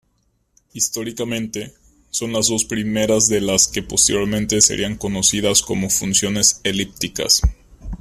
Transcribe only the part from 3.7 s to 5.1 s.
posteriormente serían